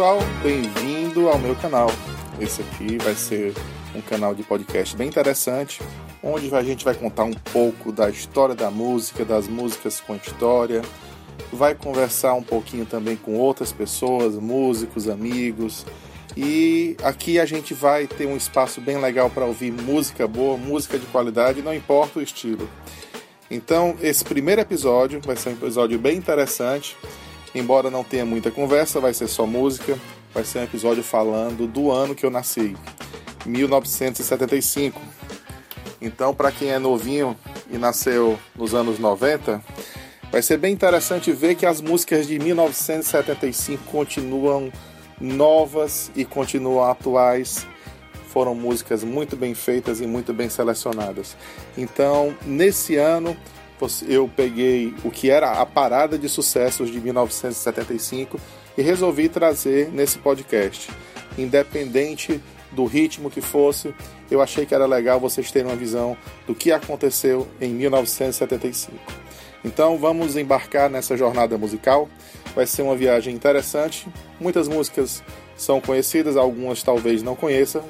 [0.00, 1.88] pessoal, bem-vindo ao meu canal.
[2.40, 3.52] Esse aqui vai ser
[3.94, 5.82] um canal de podcast bem interessante,
[6.22, 10.80] onde a gente vai contar um pouco da história da música, das músicas com história,
[11.52, 15.84] vai conversar um pouquinho também com outras pessoas, músicos, amigos.
[16.34, 20.98] E aqui a gente vai ter um espaço bem legal para ouvir música boa, música
[20.98, 22.70] de qualidade, não importa o estilo.
[23.50, 26.96] Então, esse primeiro episódio vai ser um episódio bem interessante.
[27.54, 29.98] Embora não tenha muita conversa, vai ser só música.
[30.32, 32.76] Vai ser um episódio falando do ano que eu nasci,
[33.44, 35.00] 1975.
[36.00, 37.36] Então, para quem é novinho
[37.68, 39.60] e nasceu nos anos 90,
[40.30, 44.72] vai ser bem interessante ver que as músicas de 1975 continuam
[45.20, 47.66] novas e continuam atuais.
[48.28, 51.36] Foram músicas muito bem feitas e muito bem selecionadas.
[51.76, 53.36] Então, nesse ano,
[54.06, 58.38] eu peguei o que era a parada de sucessos de 1975
[58.76, 60.90] e resolvi trazer nesse podcast.
[61.38, 62.40] Independente
[62.72, 63.94] do ritmo que fosse,
[64.30, 66.16] eu achei que era legal vocês terem uma visão
[66.46, 68.96] do que aconteceu em 1975.
[69.64, 72.08] Então vamos embarcar nessa jornada musical.
[72.54, 74.06] Vai ser uma viagem interessante.
[74.38, 75.22] Muitas músicas
[75.56, 77.84] são conhecidas, algumas talvez não conheçam,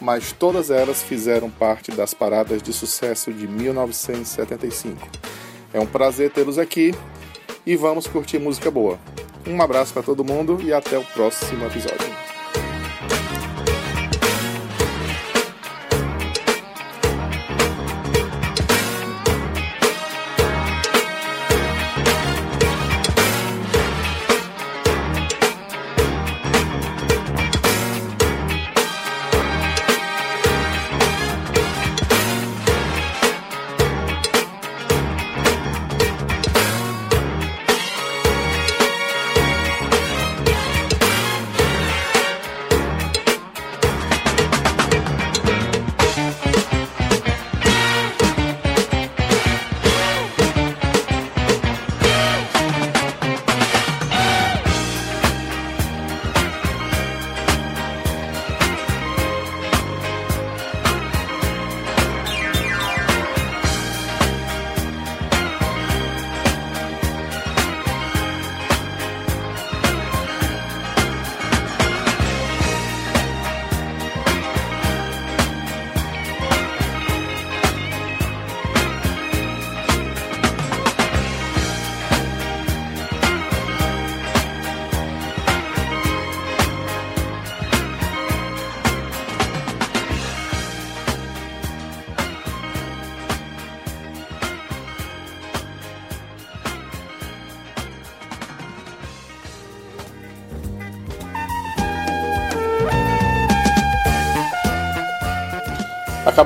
[0.00, 5.08] mas todas elas fizeram parte das paradas de sucesso de 1975.
[5.72, 6.94] É um prazer tê-los aqui
[7.64, 8.98] e vamos curtir música boa.
[9.46, 12.35] Um abraço para todo mundo e até o próximo episódio.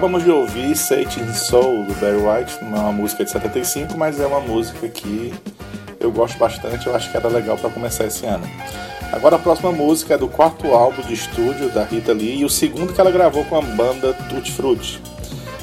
[0.01, 4.19] Acabamos de ouvir Satan Soul do Barry White, não é uma música de 75, mas
[4.19, 5.31] é uma música que
[6.01, 8.49] eu gosto bastante, eu acho que era legal para começar esse ano.
[9.13, 12.49] Agora a próxima música é do quarto álbum de estúdio da Rita Lee e o
[12.49, 15.03] segundo que ela gravou com a banda Tutti Frutti.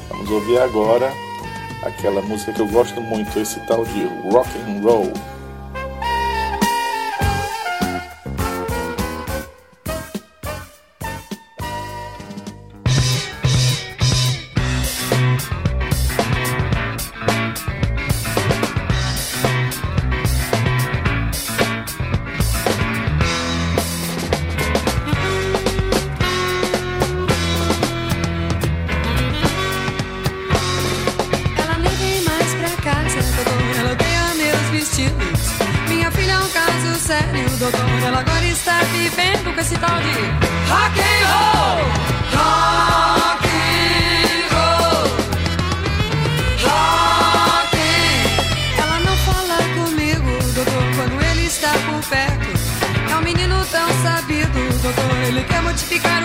[0.07, 1.11] Vamos ouvir agora
[1.81, 5.11] aquela música que eu gosto muito, esse tal de Rock and Roll.
[38.37, 40.11] senhor está vivendo com esse tal de
[40.69, 41.77] rock and roll?
[42.33, 45.07] Rock and roll.
[46.63, 47.77] Rock.
[48.77, 52.47] Ela não fala comigo, doutor, quando ele está por perto.
[53.11, 56.16] É um menino tão sabido, doutor, ele quer modificar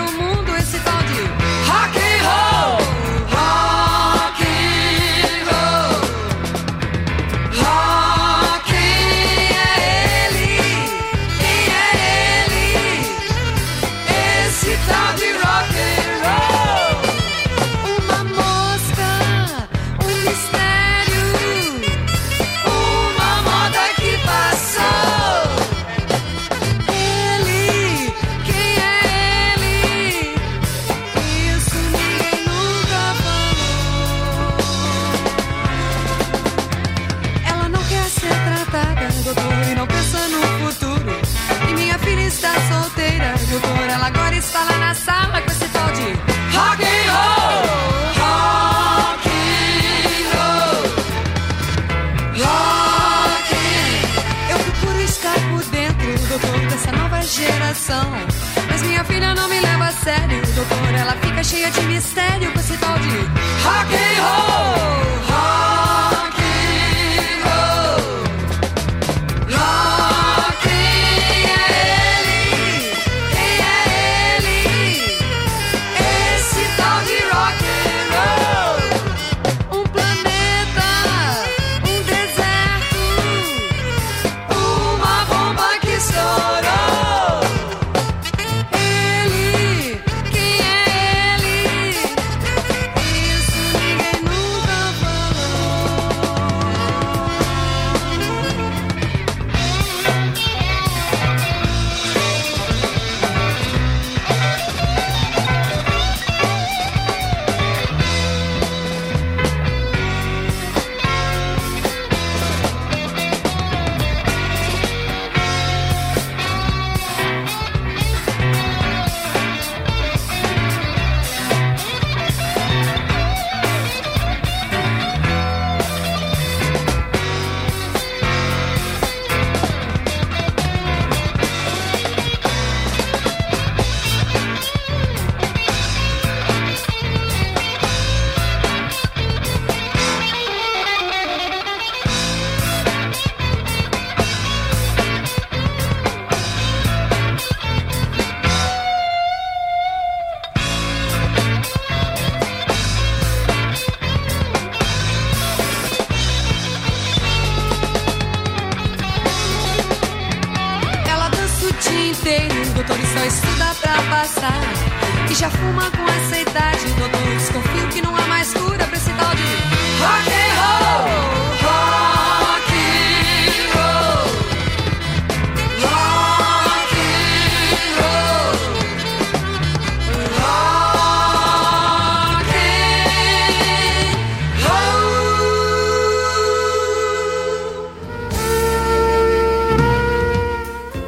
[61.63, 62.32] cheia de mistério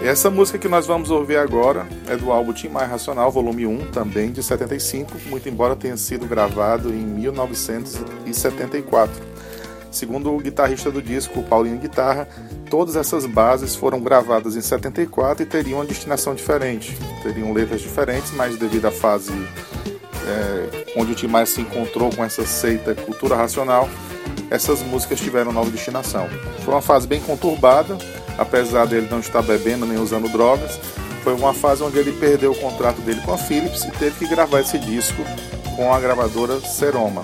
[0.07, 3.91] essa música que nós vamos ouvir agora é do álbum Tim Maia Racional, volume 1,
[3.91, 9.15] também de 75, muito embora tenha sido gravado em 1974.
[9.91, 12.29] Segundo o guitarrista do disco, Paulinho Guitarra,
[12.69, 16.99] todas essas bases foram gravadas em 74 e teriam uma destinação diferente.
[17.23, 19.33] Teriam letras diferentes, mas devido à fase
[20.27, 23.89] é, onde o Tim Maia se encontrou com essa seita cultura racional,
[24.51, 26.29] essas músicas tiveram nova destinação.
[26.65, 27.97] Foi uma fase bem conturbada,
[28.39, 30.79] apesar dele não estar bebendo nem usando drogas.
[31.23, 34.27] Foi uma fase onde ele perdeu o contrato dele com a Philips e teve que
[34.27, 35.25] gravar esse disco
[35.75, 37.23] com a gravadora Seroma.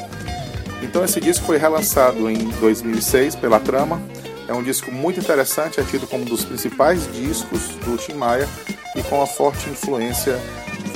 [0.82, 4.00] Então esse disco foi relançado em 2006 pela Trama.
[4.48, 8.48] É um disco muito interessante, é tido como um dos principais discos do Tim Maia
[8.96, 10.40] e com uma forte influência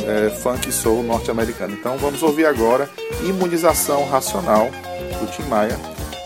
[0.06, 1.72] é, funk soul norte-americana.
[1.72, 2.90] Então vamos ouvir agora
[3.22, 4.70] Imunização Racional
[5.20, 5.78] do Tim Maia,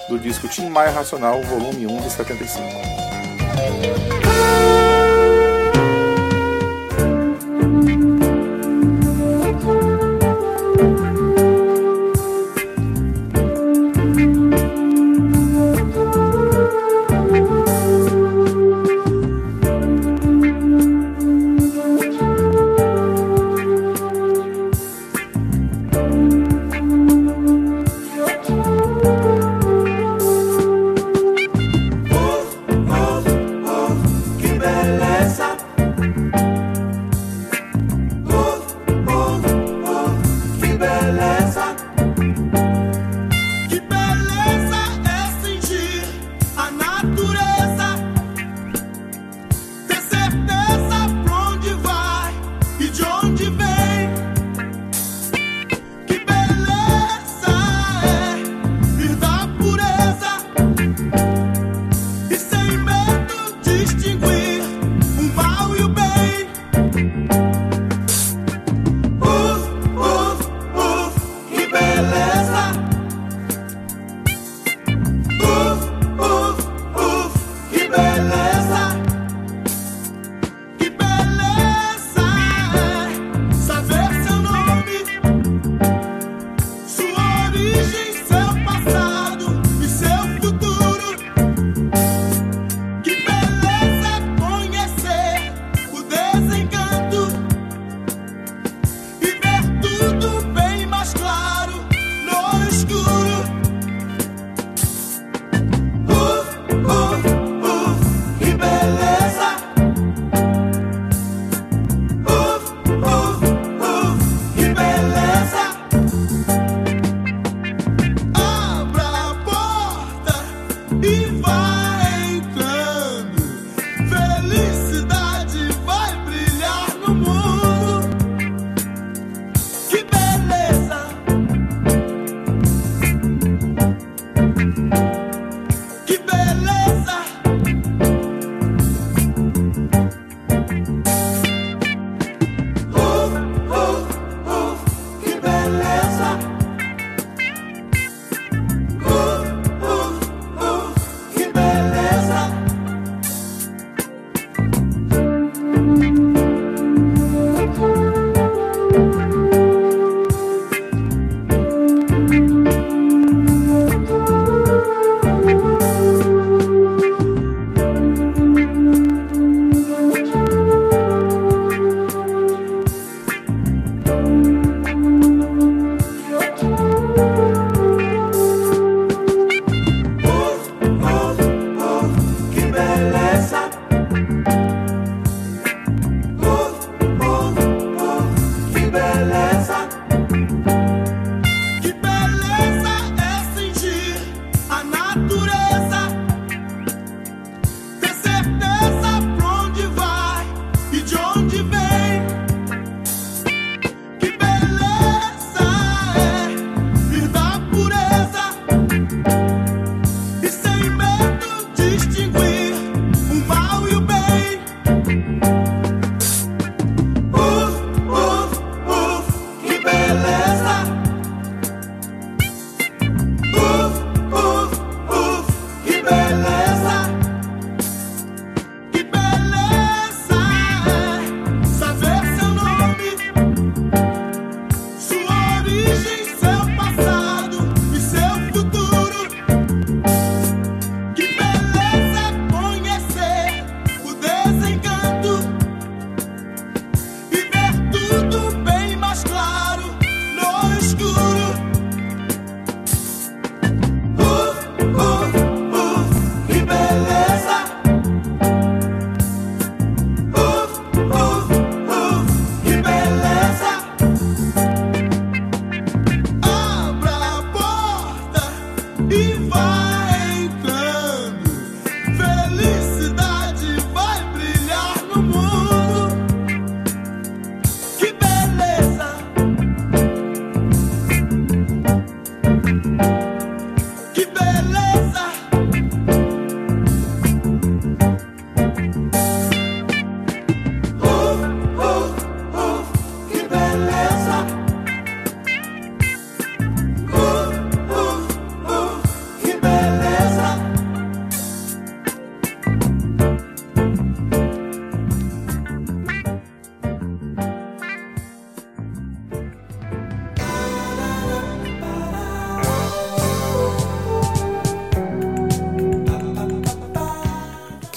[0.08, 3.07] do disco Tim Maia Racional, volume 1 de 75.
[3.58, 4.08] Que beleza!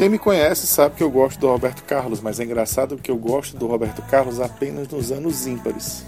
[0.01, 3.17] Quem me conhece sabe que eu gosto do Roberto Carlos, mas é engraçado que eu
[3.17, 6.03] gosto do Roberto Carlos apenas nos anos ímpares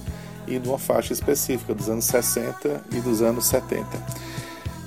[0.48, 3.86] e numa faixa específica dos anos 60 e dos anos 70.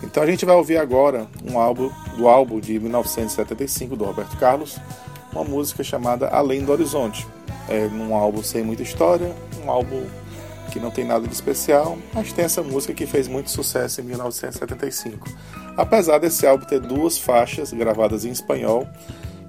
[0.02, 4.76] Então a gente vai ouvir agora um álbum do álbum de 1975 do Roberto Carlos,
[5.32, 7.24] uma música chamada Além do Horizonte.
[7.68, 9.32] É um álbum sem muita história,
[9.64, 10.04] um álbum
[10.76, 14.04] que não tem nada de especial, mas tem essa música que fez muito sucesso em
[14.04, 15.26] 1975.
[15.74, 18.86] Apesar desse álbum ter duas faixas gravadas em espanhol,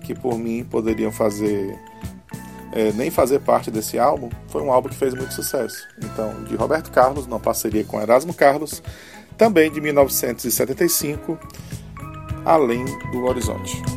[0.01, 1.77] que por mim poderiam fazer
[2.72, 5.86] é, nem fazer parte desse álbum, foi um álbum que fez muito sucesso.
[6.01, 8.81] Então, de Roberto Carlos, numa parceria com Erasmo Carlos,
[9.38, 11.38] também de 1975,
[12.46, 13.97] Além do Horizonte.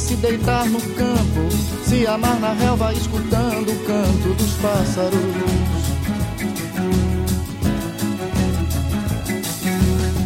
[0.00, 1.48] Se deitar no campo,
[1.84, 5.20] se amar na relva, escutando o canto dos pássaros.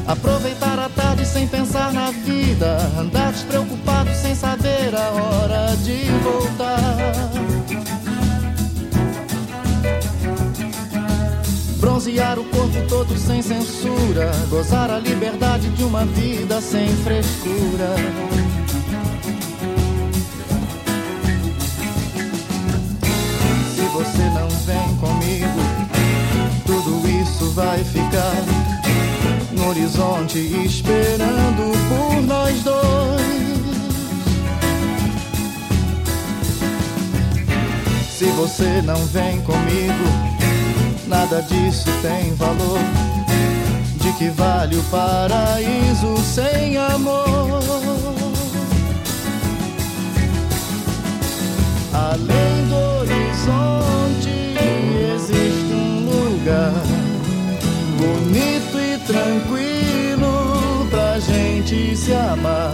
[0.07, 7.31] Aproveitar a tarde sem pensar na vida, andar despreocupado sem saber a hora de voltar.
[11.79, 18.54] Bronzear o corpo todo sem censura, gozar a liberdade de uma vida sem frescura.
[24.15, 25.61] Você não vem comigo,
[26.65, 28.45] tudo isso vai ficar
[29.53, 33.25] no horizonte esperando por nós dois.
[38.09, 40.05] Se você não vem comigo,
[41.09, 42.79] nada disso tem valor.
[44.01, 48.24] De que vale o paraíso sem amor?
[52.13, 54.29] Além do horizonte
[55.15, 56.73] existe um lugar
[57.97, 62.73] bonito e tranquilo pra gente se amar.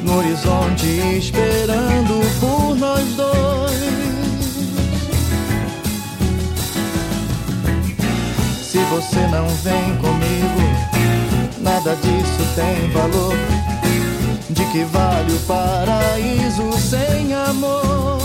[0.00, 0.86] No horizonte
[1.18, 3.78] esperando por nós dois.
[8.62, 13.36] Se você não vem comigo, nada disso tem valor.
[14.50, 18.18] De que vale o paraíso sem amor?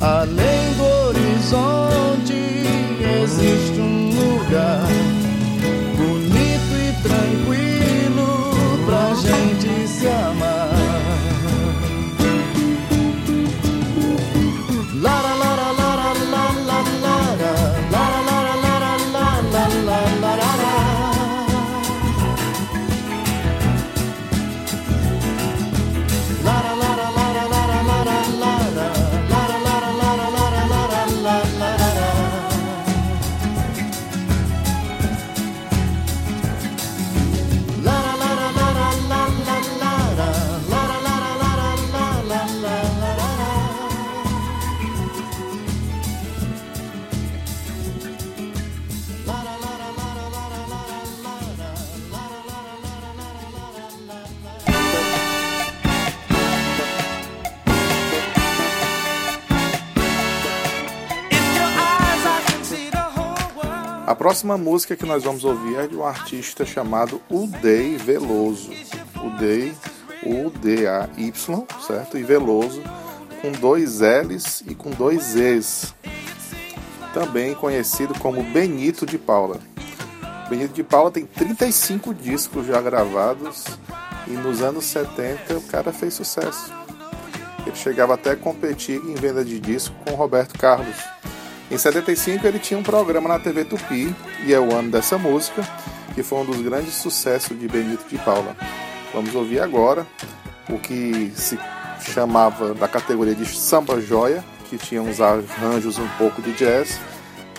[0.00, 2.34] Além do horizonte
[3.22, 5.07] existe um lugar
[64.18, 68.68] próxima música que nós vamos ouvir é de um artista chamado Udei Veloso.
[69.24, 69.72] Udei,
[70.24, 71.32] U-D-A-Y,
[71.86, 72.18] certo?
[72.18, 72.82] E Veloso,
[73.40, 75.94] com dois L's e com dois E's.
[77.14, 79.60] Também conhecido como Benito de Paula.
[80.50, 83.66] Benito de Paula tem 35 discos já gravados
[84.26, 86.72] e nos anos 70 o cara fez sucesso.
[87.64, 90.96] Ele chegava até a competir em venda de disco com Roberto Carlos.
[91.70, 94.14] Em 75 ele tinha um programa na TV Tupi
[94.46, 95.62] e é o ano dessa música,
[96.14, 98.56] que foi um dos grandes sucessos de Benito de Paula.
[99.12, 100.06] Vamos ouvir agora
[100.70, 101.58] o que se
[102.00, 106.98] chamava da categoria de samba joia, que tinha uns arranjos um pouco de jazz,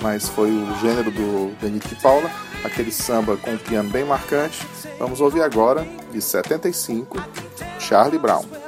[0.01, 2.31] mas foi o gênero do Benito de Paula,
[2.63, 4.65] aquele samba com um piano bem marcante.
[4.97, 7.21] Vamos ouvir agora, de 75,
[7.79, 8.58] Charlie Brown.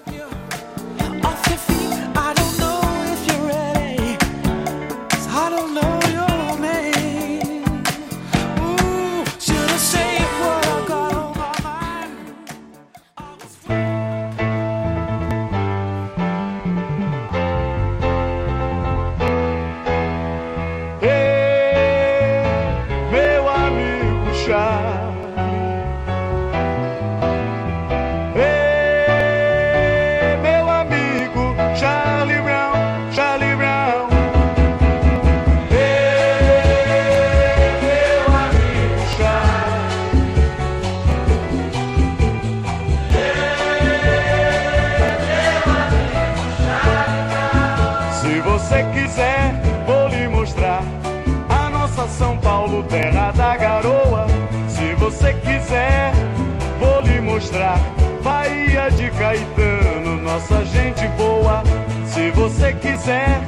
[63.02, 63.42] quiser,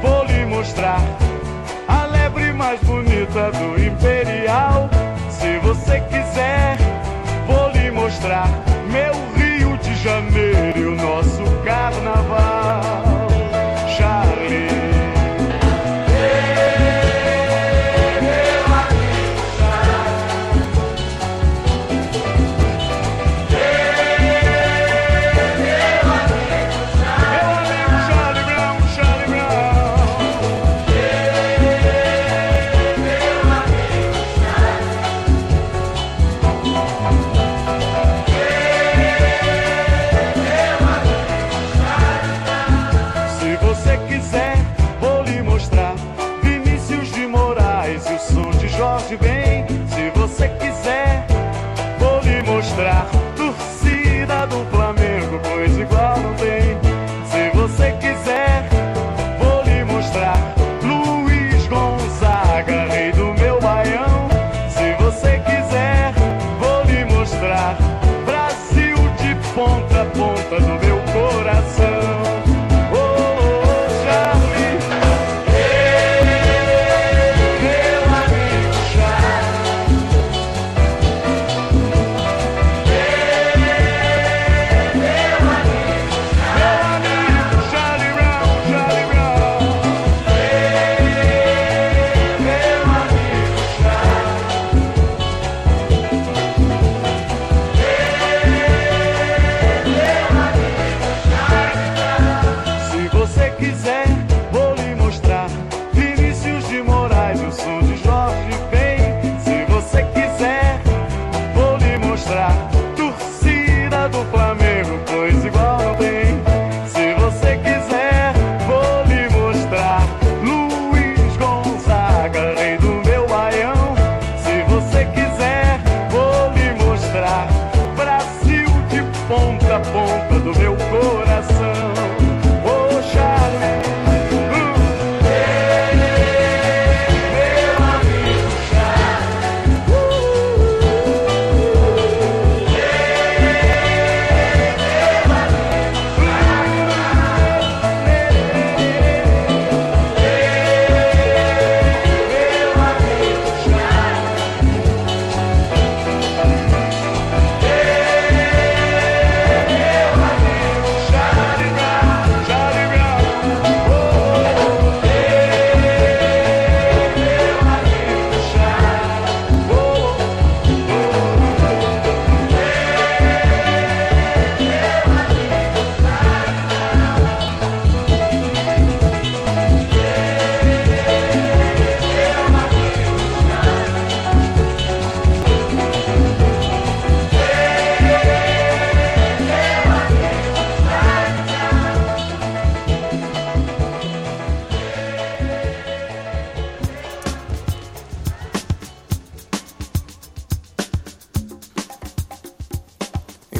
[0.00, 1.00] vou lhe mostrar
[1.88, 4.88] a lebre mais bonita do Imperial.
[5.28, 6.76] Se você quiser,
[7.48, 8.48] vou lhe mostrar
[8.88, 10.75] meu Rio de Janeiro.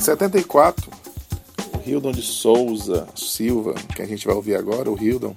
[0.07, 0.89] 74,
[1.75, 5.35] o Hildon de Souza Silva, que a gente vai ouvir agora, o Hildon,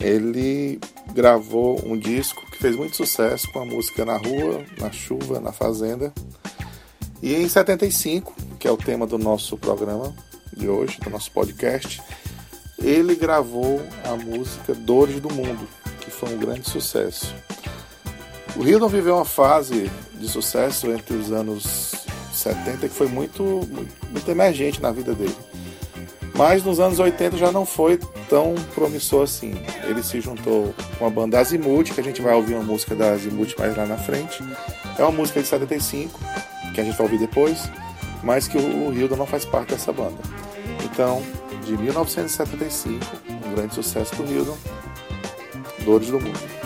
[0.00, 0.80] ele
[1.12, 5.52] gravou um disco que fez muito sucesso com a música Na Rua, Na Chuva, Na
[5.52, 6.14] Fazenda.
[7.22, 10.14] E em 75, que é o tema do nosso programa
[10.56, 12.02] de hoje, do nosso podcast,
[12.82, 15.68] ele gravou a música Dores do Mundo,
[16.00, 17.34] que foi um grande sucesso.
[18.56, 21.89] O Hildon viveu uma fase de sucesso entre os anos
[22.40, 23.42] 70 que foi muito,
[24.10, 25.36] muito emergente na vida dele.
[26.34, 27.98] Mas nos anos 80 já não foi
[28.28, 29.54] tão promissor assim.
[29.84, 33.12] Ele se juntou com a banda Azimuth, que a gente vai ouvir uma música da
[33.12, 34.42] Azimuth mais lá na frente.
[34.98, 36.18] É uma música de 75,
[36.74, 37.68] que a gente vai ouvir depois,
[38.22, 40.16] mas que o Hildon não faz parte dessa banda.
[40.84, 41.22] Então,
[41.64, 44.56] de 1975, um grande sucesso do Hildon,
[45.84, 46.59] Dores do Mundo.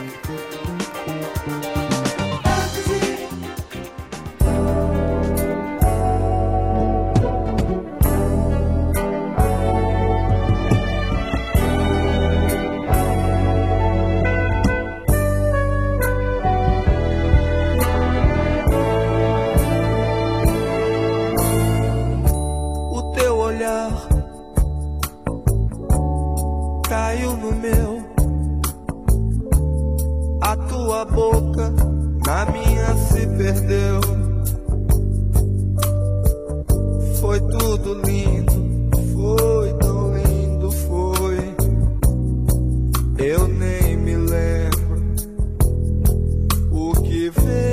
[47.37, 47.63] Vamos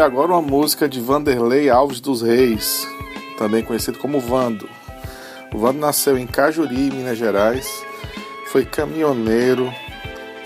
[0.00, 2.86] ouvir agora uma música de Vanderlei Alves dos Reis,
[3.36, 4.68] também conhecido como Vando.
[5.52, 7.66] O Vando nasceu em Cajuri, Minas Gerais,
[8.46, 9.70] foi caminhoneiro,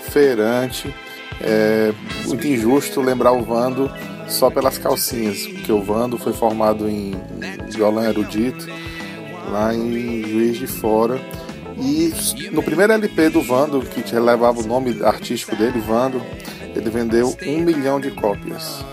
[0.09, 0.93] feirante.
[1.41, 1.93] É
[2.25, 3.89] muito injusto lembrar o Vando
[4.27, 7.13] só pelas calcinhas, porque o Vando foi formado em,
[7.69, 8.67] violão erudito
[9.49, 11.19] lá em Juiz de Fora.
[11.77, 12.11] E
[12.51, 16.21] no primeiro LP do Vando, que levava o nome artístico dele, Vando,
[16.75, 18.83] ele vendeu um milhão de cópias.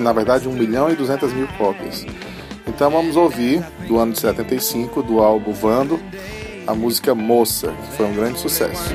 [0.00, 2.04] Na verdade, um milhão e duzentas mil cópias.
[2.66, 6.00] Então vamos ouvir, do ano de 75, do álbum Vando,
[6.66, 8.94] a música Moça, que foi um grande sucesso.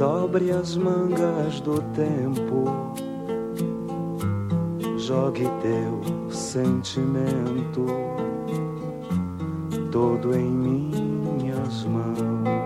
[0.00, 2.64] dobre as mangas do tempo,
[4.96, 7.84] jogue teu sentimento
[9.92, 12.59] todo em minhas mãos.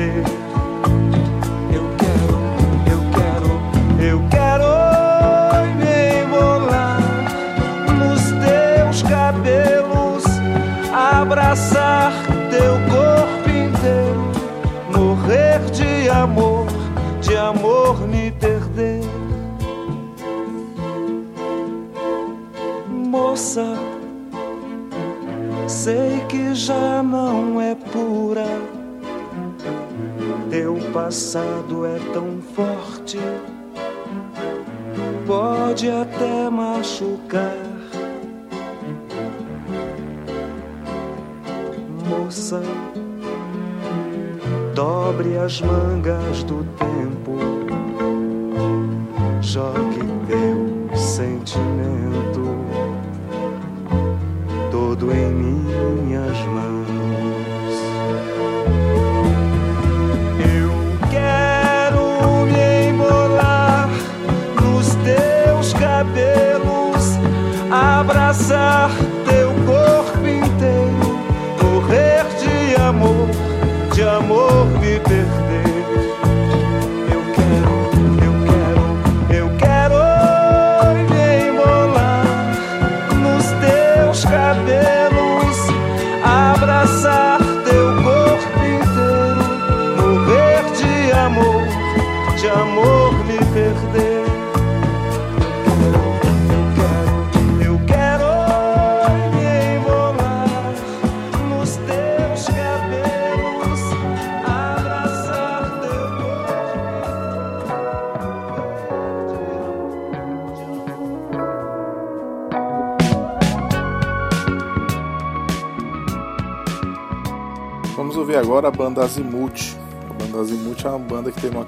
[0.00, 0.39] live
[31.30, 31.99] passado é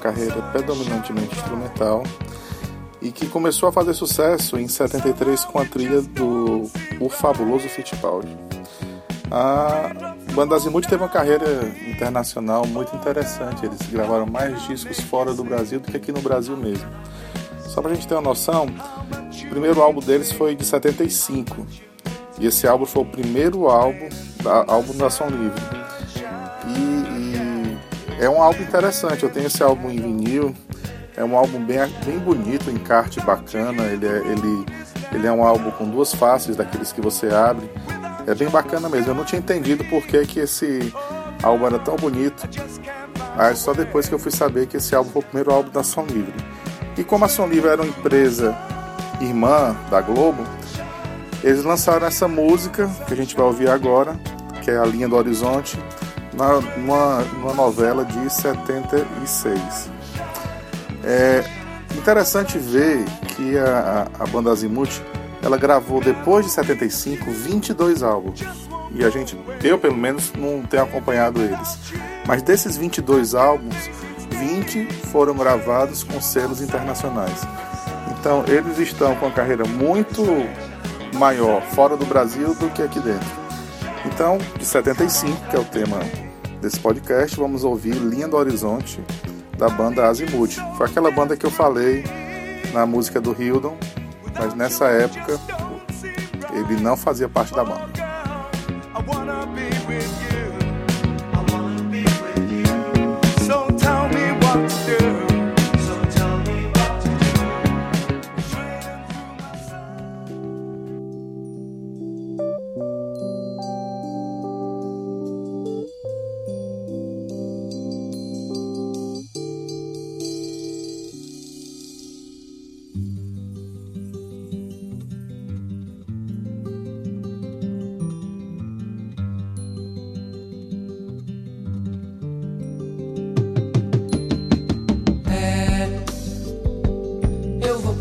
[0.03, 2.03] carreira predominantemente instrumental
[3.01, 6.69] e que começou a fazer sucesso em 73 com a trilha do
[7.01, 8.37] O Fabuloso Fittipaldi.
[9.31, 11.47] A banda Azimuth teve uma carreira
[11.89, 13.65] internacional muito interessante.
[13.65, 16.89] Eles gravaram mais discos fora do Brasil do que aqui no Brasil mesmo.
[17.69, 21.67] Só pra gente ter uma noção, o primeiro álbum deles foi de 75.
[22.39, 24.09] E esse álbum foi o primeiro álbum,
[24.69, 25.82] álbum da Som Livre
[28.23, 29.25] é um álbum interessante.
[29.25, 30.55] Eu tenho esse álbum em vinil.
[31.17, 33.83] É um álbum bem, bem bonito, encarte bacana.
[33.85, 34.67] Ele é, ele,
[35.13, 37.69] ele é um álbum com duas faces daqueles que você abre.
[38.27, 39.11] É bem bacana mesmo.
[39.11, 40.95] Eu não tinha entendido por que, que esse
[41.43, 42.49] álbum era tão bonito.
[43.37, 45.83] Aí só depois que eu fui saber que esse álbum foi o primeiro álbum da
[45.83, 46.35] Som Livre.
[46.97, 48.57] E como a Som Livre era uma empresa
[49.21, 50.45] irmã da Globo,
[51.43, 54.15] eles lançaram essa música que a gente vai ouvir agora,
[54.63, 55.77] que é a Linha do Horizonte,
[56.33, 59.91] na, numa, numa novela de 76.
[61.05, 61.45] É
[61.97, 65.03] interessante ver que a, a, banda Azimuth
[65.43, 68.41] ela gravou depois de 75 22 álbuns.
[68.95, 71.79] E a gente, eu pelo menos, não tenho acompanhado eles.
[72.27, 73.91] Mas desses 22 álbuns,
[74.31, 77.41] 20 foram gravados com selos internacionais.
[78.19, 80.23] Então eles estão com a carreira muito
[81.15, 83.42] maior fora do Brasil do que aqui dentro.
[84.05, 85.99] Então, de 75, que é o tema
[86.61, 89.01] desse podcast, vamos ouvir Linha do Horizonte,
[89.57, 90.57] da banda Azimuth.
[90.77, 92.05] Foi aquela banda que eu falei
[92.73, 93.77] na música do Hildon,
[94.39, 95.39] mas nessa época
[96.53, 97.93] ele não fazia parte da banda.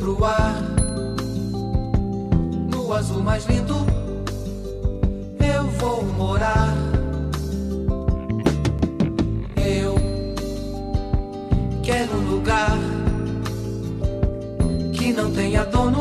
[0.01, 0.55] pro ar.
[2.71, 3.75] No azul mais lindo,
[5.55, 6.75] eu vou morar.
[9.55, 9.93] Eu
[11.83, 12.75] quero um lugar
[14.91, 16.00] que não tenha dono.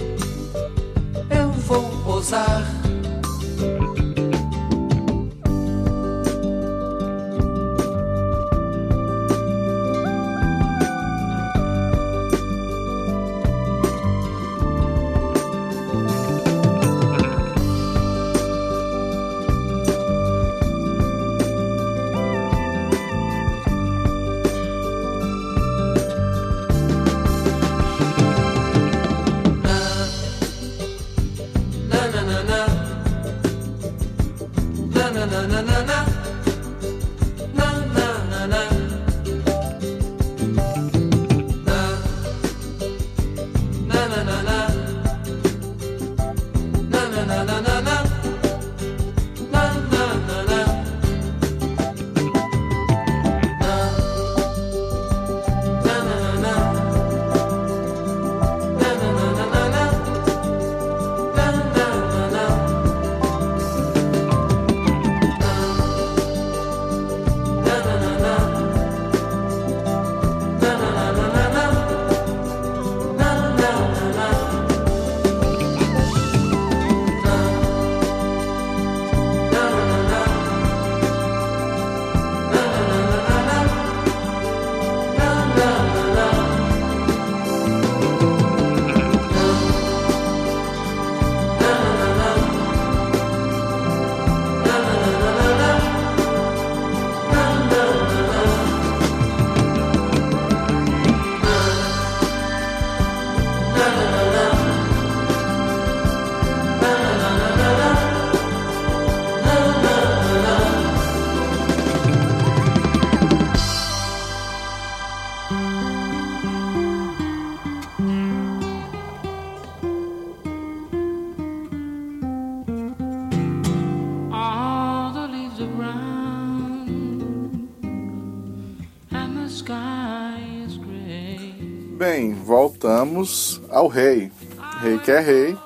[133.01, 134.31] voltamos ao rei.
[134.79, 135.57] Rei que é rei,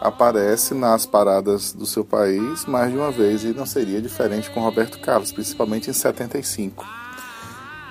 [0.00, 4.60] aparece nas paradas do seu país mais de uma vez e não seria diferente com
[4.60, 6.84] Roberto Carlos, principalmente em 75.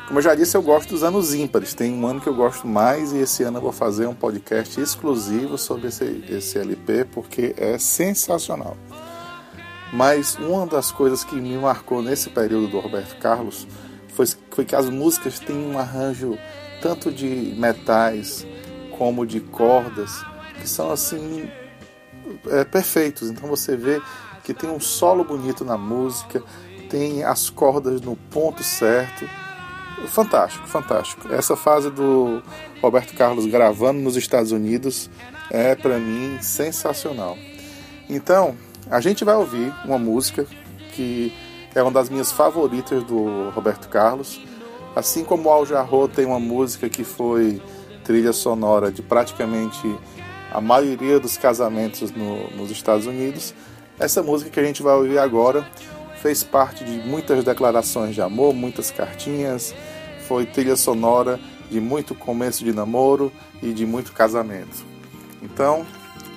[0.08, 1.74] Como eu já disse, eu gosto dos anos ímpares.
[1.74, 4.80] Tem um ano que eu gosto mais e esse ano eu vou fazer um podcast
[4.80, 8.78] exclusivo sobre esse, esse LP porque é sensacional.
[9.94, 13.66] Mas uma das coisas que me marcou nesse período do Roberto Carlos
[14.10, 16.38] foi, foi que as músicas têm um arranjo
[16.86, 18.46] tanto de metais
[18.96, 20.24] como de cordas
[20.62, 21.50] que são assim
[22.46, 23.28] é, perfeitos.
[23.28, 24.00] Então você vê
[24.44, 26.44] que tem um solo bonito na música,
[26.88, 29.28] tem as cordas no ponto certo
[30.10, 31.34] fantástico, fantástico.
[31.34, 32.44] Essa fase do
[32.80, 35.10] Roberto Carlos gravando nos Estados Unidos
[35.50, 37.36] é para mim sensacional.
[38.08, 38.56] Então,
[38.92, 40.46] a gente vai ouvir uma música
[40.94, 41.34] que
[41.74, 44.40] é uma das minhas favoritas do Roberto Carlos.
[44.96, 47.62] Assim como Al Jarreau tem uma música que foi
[48.04, 49.96] trilha sonora de praticamente
[50.52, 53.54] a maioria dos casamentos no, nos Estados Unidos,
[54.00, 55.68] essa música que a gente vai ouvir agora
[56.22, 59.76] fez parte de muitas declarações de amor, muitas cartinhas,
[60.28, 61.40] foi trilha sonora
[61.70, 63.32] de muito começo de namoro
[63.62, 64.86] e de muito casamento.
[65.42, 65.86] Então,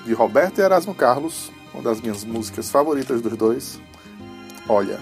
[0.05, 3.81] de Roberto e Erasmo Carlos, uma das minhas músicas favoritas dos dois,
[4.69, 5.01] Olha.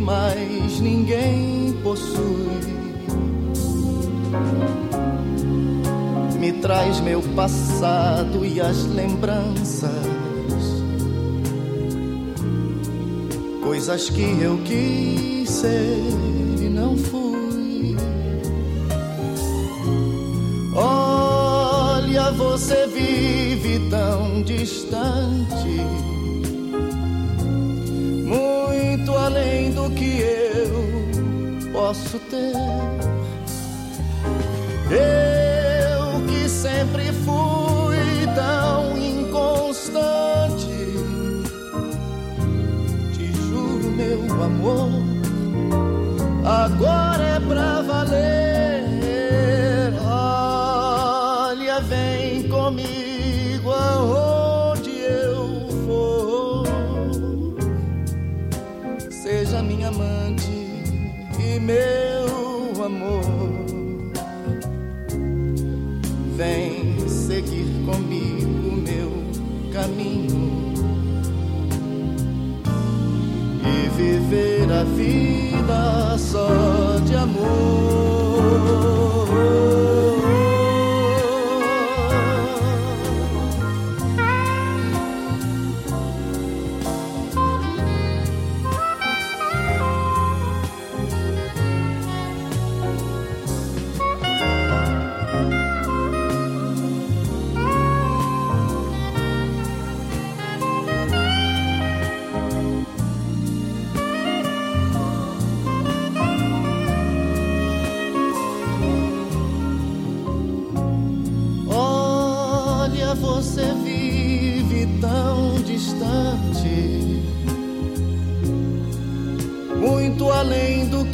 [0.00, 2.50] Mais ninguém possui.
[6.38, 9.90] Me traz meu passado e as lembranças,
[13.62, 16.02] coisas que eu quis ser
[16.60, 17.30] e não fui.
[22.40, 25.80] você vive tão distante,
[29.30, 32.52] além do que eu posso ter.
[34.90, 40.66] Eu que sempre fui tão inconstante,
[43.12, 44.99] te juro, meu amor,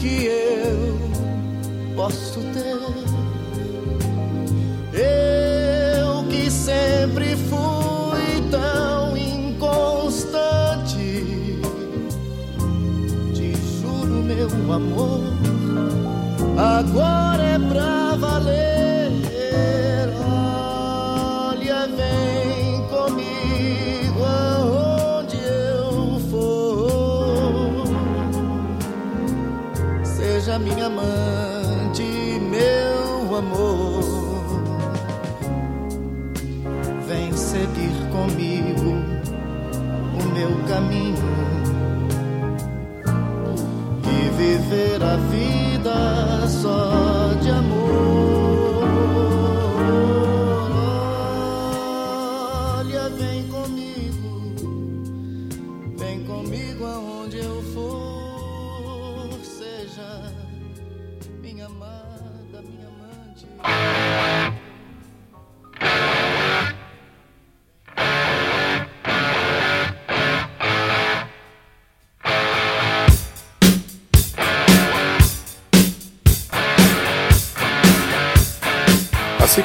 [0.06, 0.98] que eu
[1.96, 2.76] posso ter.
[4.98, 10.96] Eu que sempre fui tão inconstante,
[13.34, 15.22] te juro, meu amor,
[16.56, 17.15] agora.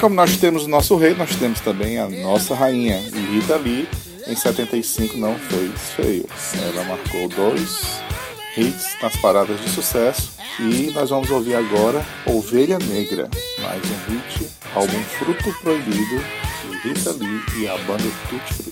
[0.02, 2.98] Como nós temos o nosso rei, nós temos também a nossa rainha.
[3.14, 3.88] E Rita Lee,
[4.26, 6.26] em 75, não foi feio.
[6.60, 8.02] Ela marcou dois
[8.58, 10.32] hits nas paradas de sucesso.
[10.60, 13.30] E nós vamos ouvir agora Ovelha Negra,
[13.62, 16.20] mais um hit, álbum Fruto Proibido,
[16.68, 18.71] de Rita Lee e a banda Tutti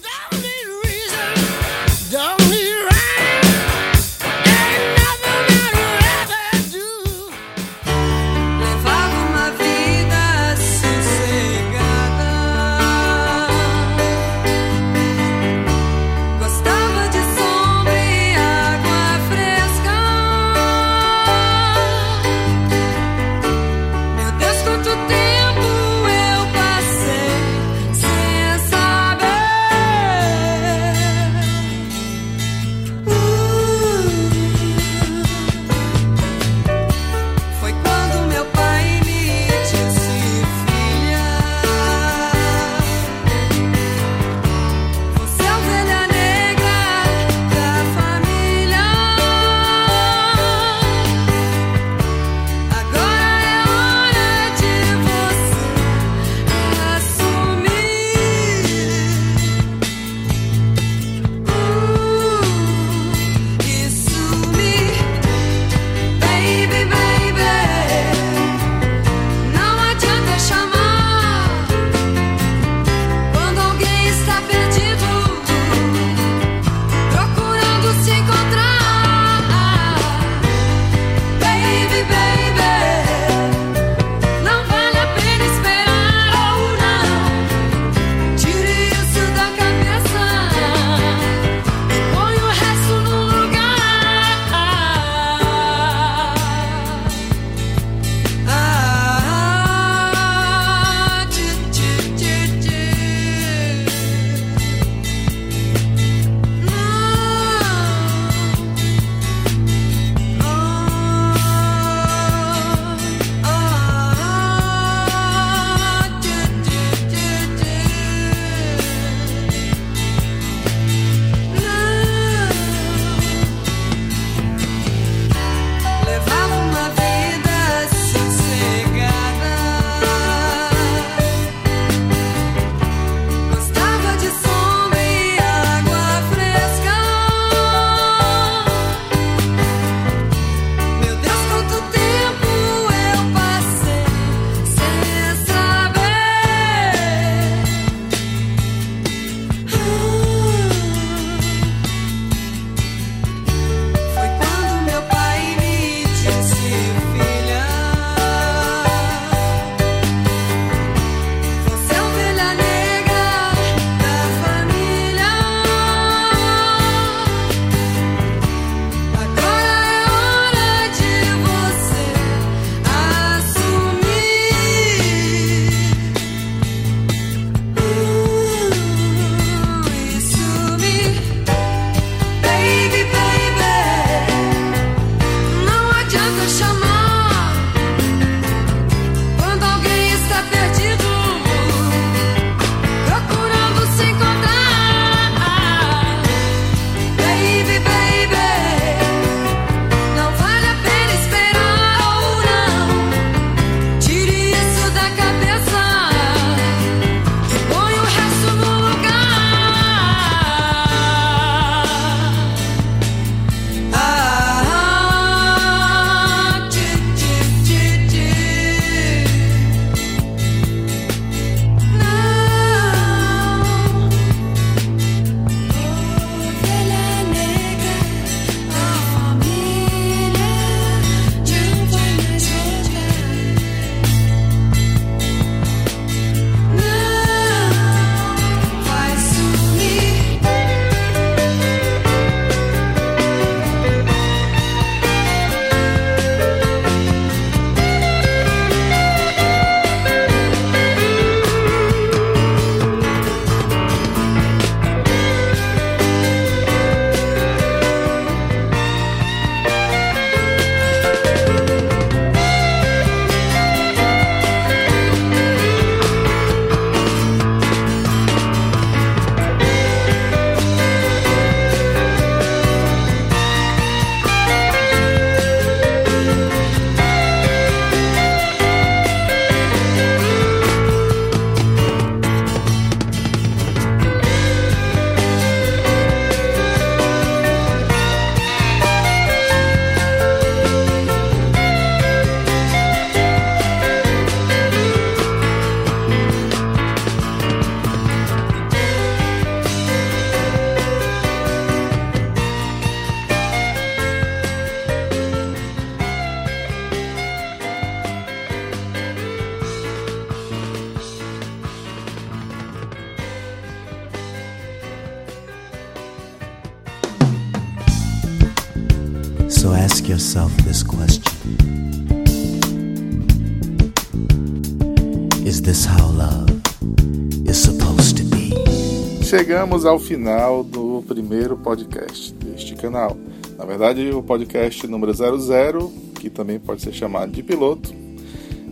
[329.50, 333.18] Chegamos ao final do primeiro podcast deste canal.
[333.58, 337.92] Na verdade, o podcast número 00, que também pode ser chamado de piloto,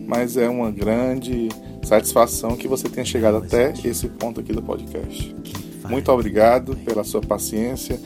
[0.06, 1.48] mas é uma grande
[1.82, 5.34] satisfação que você tenha chegado até esse ponto aqui do podcast.
[5.88, 8.00] Muito obrigado pela sua paciência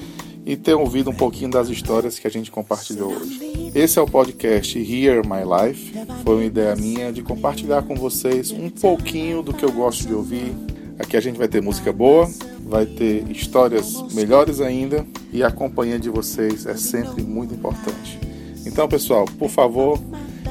[0.47, 3.70] e ter ouvido um pouquinho das histórias que a gente compartilhou hoje.
[3.75, 5.93] Esse é o podcast Hear My Life.
[6.25, 10.14] Foi uma ideia minha de compartilhar com vocês um pouquinho do que eu gosto de
[10.14, 10.55] ouvir.
[10.99, 12.31] Aqui a gente vai ter música boa,
[12.73, 18.18] vai ter histórias melhores ainda e a companhia de vocês é sempre muito importante.
[18.64, 20.01] Então, pessoal, por favor,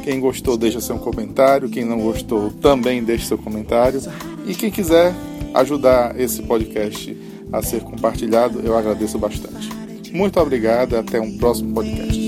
[0.03, 1.67] quem gostou, deixa seu comentário.
[1.67, 3.99] Quem não gostou, também deixe seu comentário.
[4.45, 5.15] E quem quiser
[5.55, 7.17] ajudar esse podcast
[7.51, 9.71] a ser compartilhado, eu agradeço bastante.
[10.13, 12.20] Muito obrigado, até um próximo podcast.